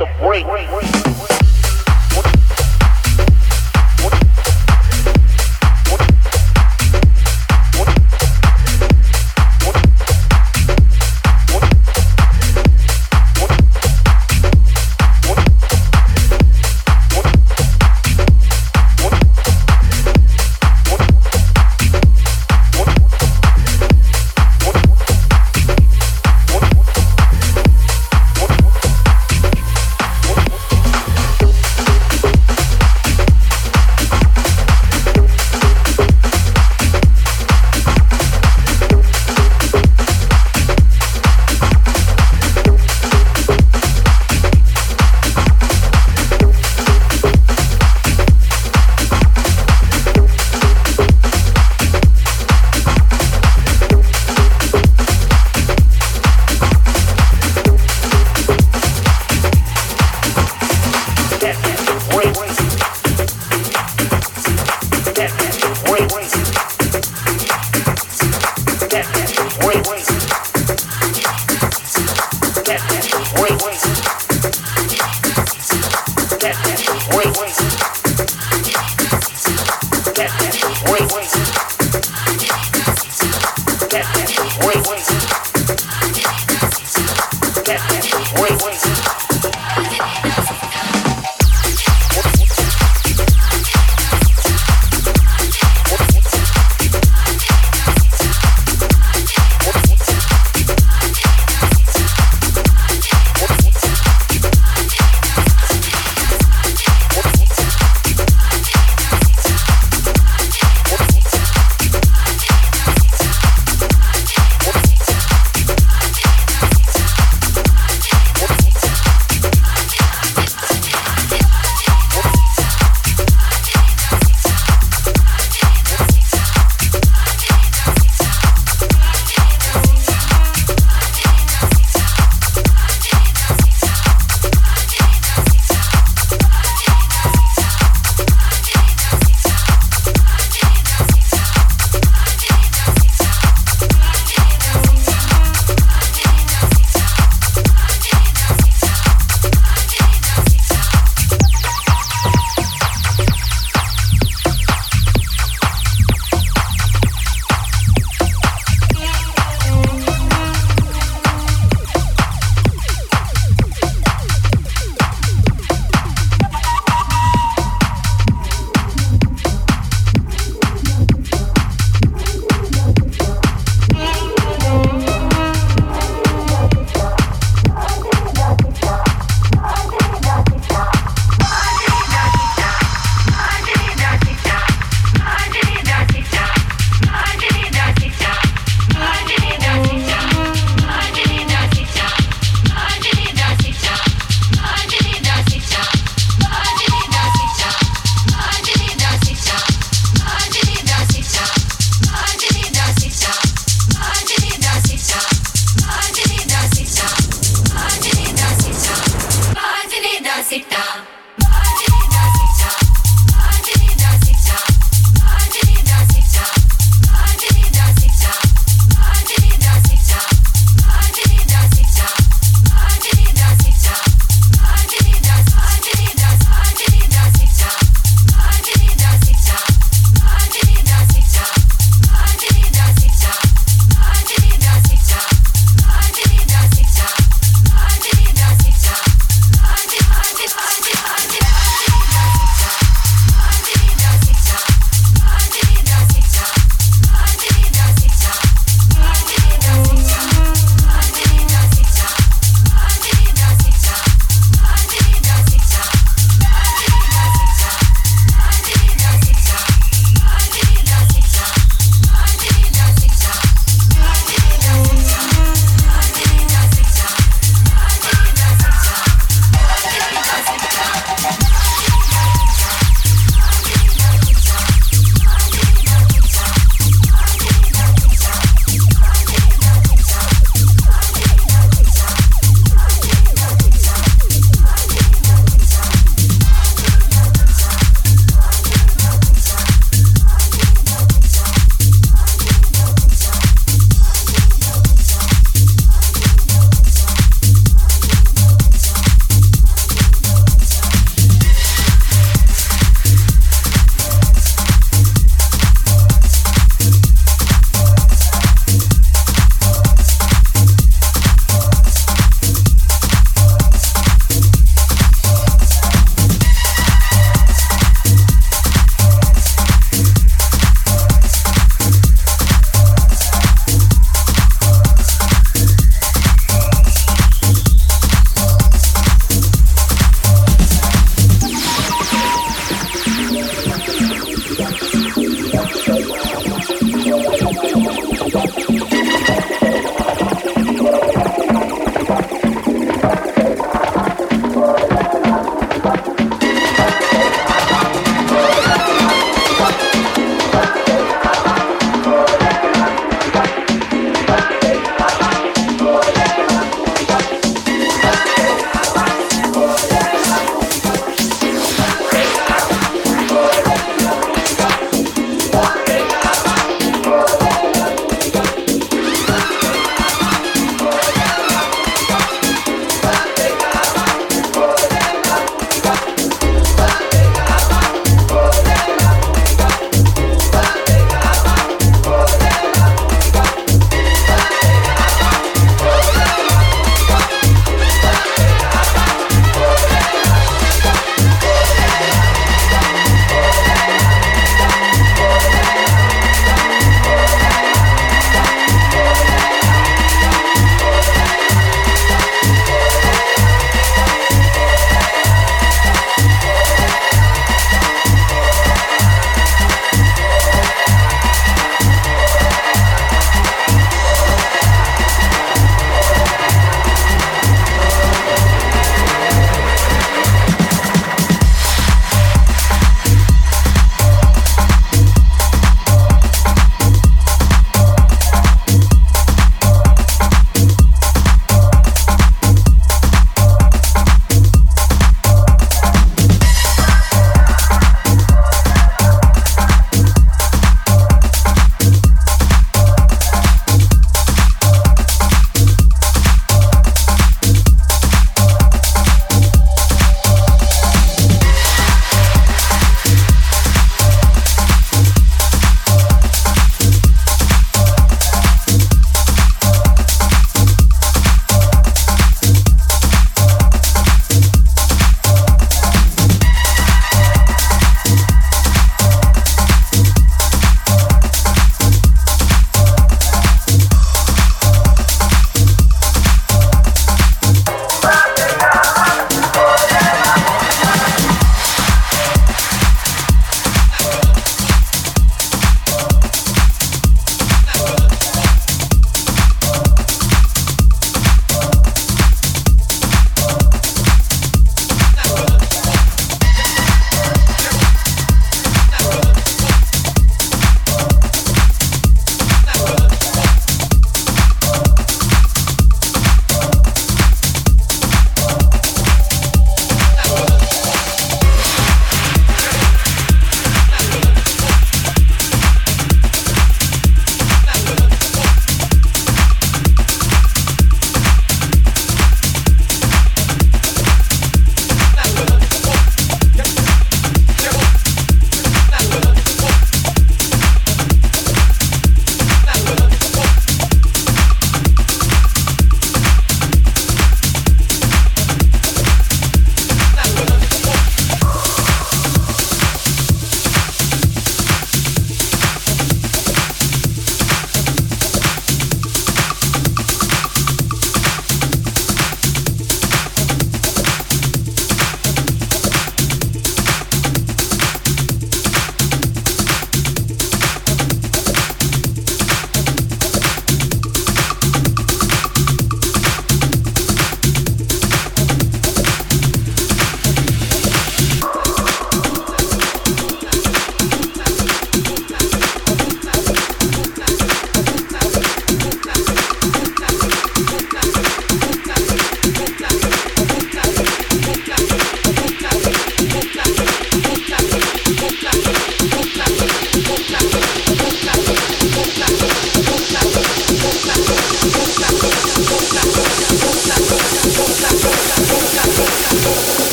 the 0.00 0.06
break. 0.18 0.99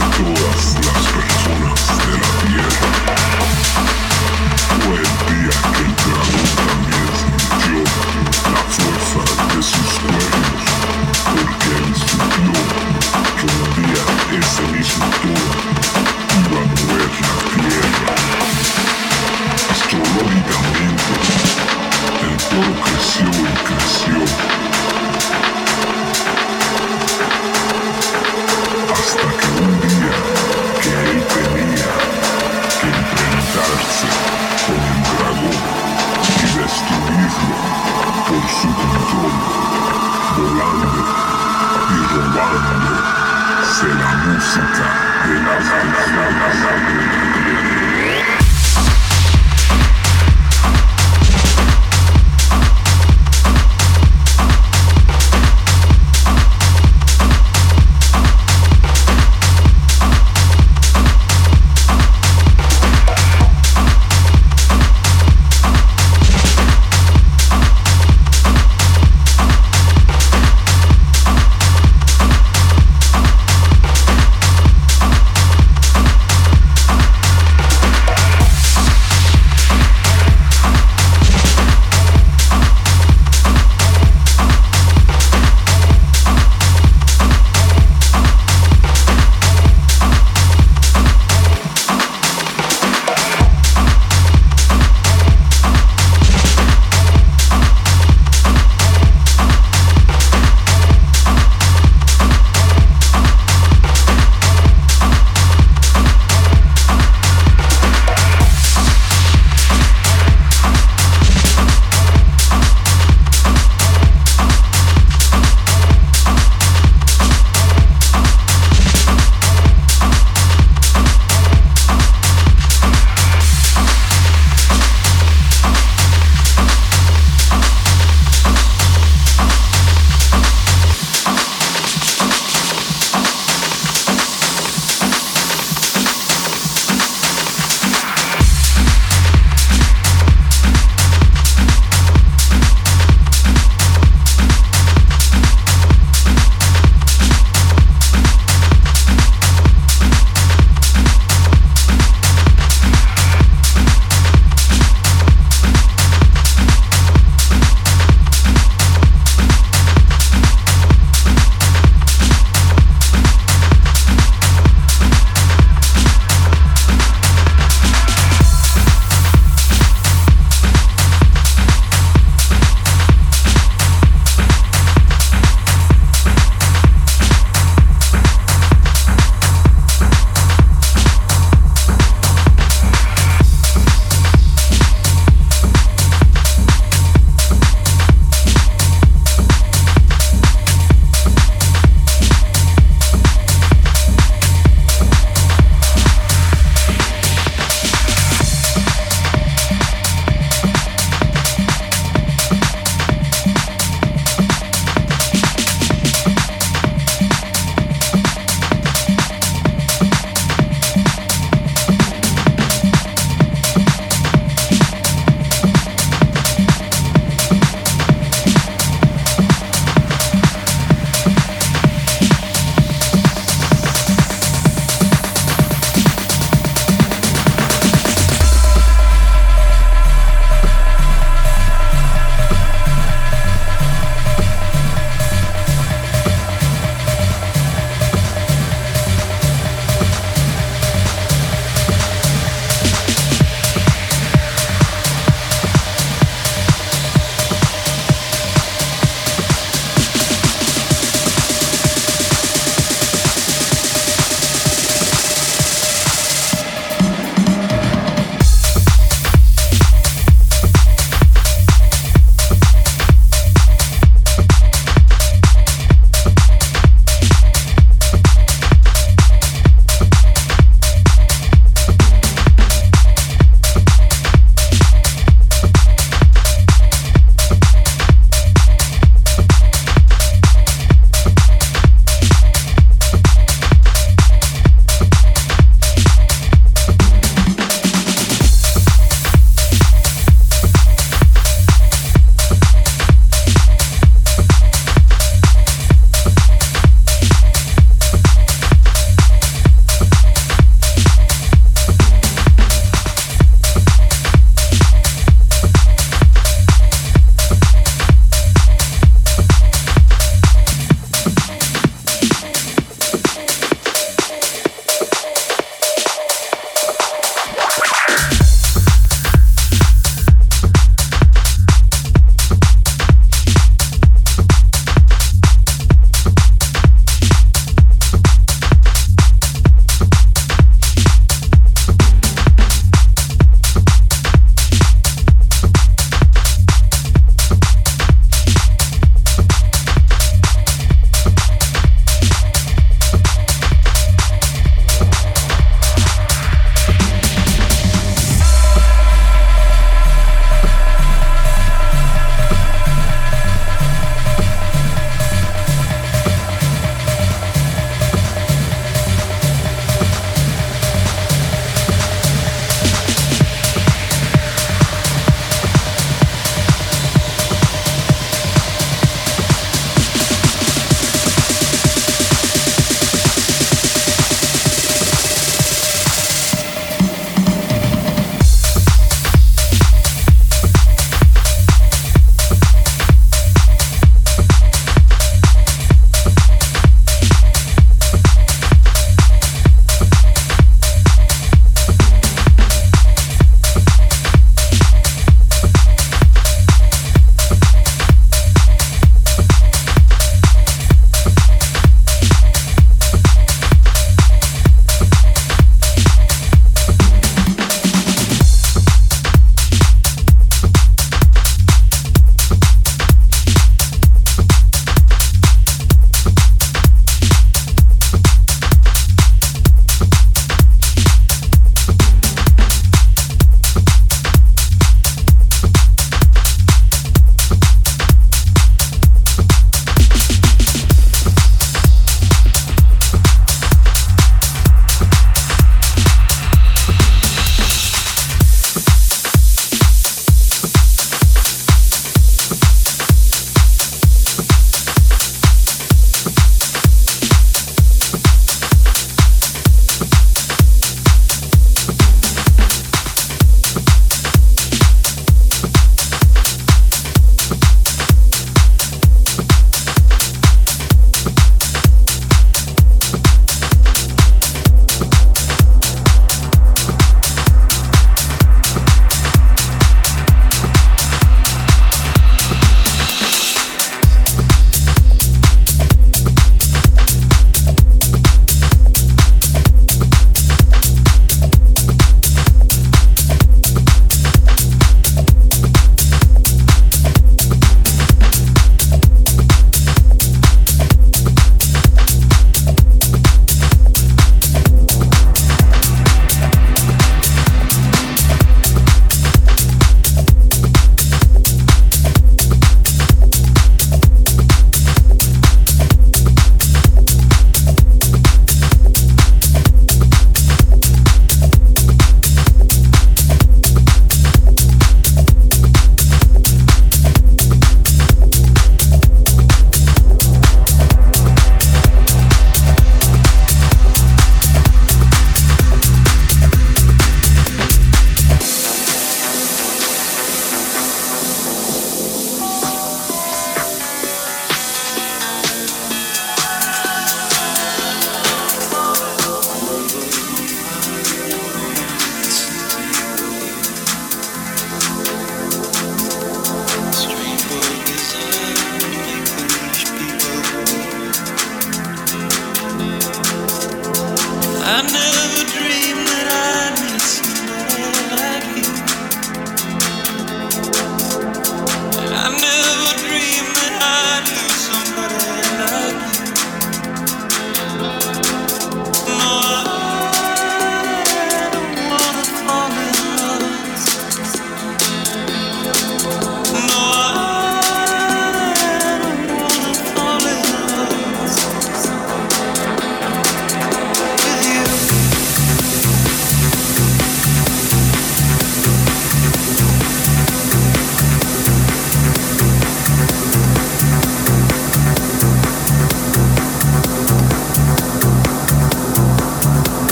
unsinkable. 0.00 0.37